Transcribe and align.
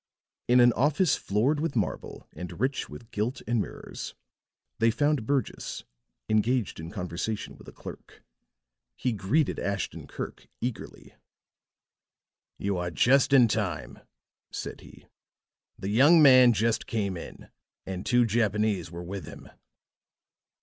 In 0.47 0.59
an 0.61 0.73
office 0.73 1.15
floored 1.15 1.59
with 1.59 1.75
marble 1.75 2.27
and 2.33 2.59
rich 2.59 2.89
with 2.89 3.11
gilt 3.11 3.43
and 3.45 3.61
mirrors, 3.61 4.15
they 4.79 4.89
found 4.89 5.27
Burgess, 5.27 5.83
engaged 6.27 6.79
in 6.79 6.89
conversation 6.89 7.55
with 7.55 7.67
a 7.67 7.71
clerk. 7.71 8.23
He 8.95 9.11
greeted 9.11 9.59
Ashton 9.59 10.07
Kirk 10.07 10.47
eagerly. 10.59 11.13
"You 12.57 12.77
are 12.79 12.89
just 12.89 13.31
in 13.31 13.47
time," 13.47 13.99
said 14.49 14.81
he. 14.81 15.05
"The 15.77 15.89
young 15.89 16.19
man 16.19 16.53
just 16.53 16.87
came 16.87 17.15
in, 17.15 17.49
and 17.85 18.03
two 18.03 18.25
Japanese 18.25 18.89
were 18.89 19.03
with 19.03 19.27
him." 19.27 19.49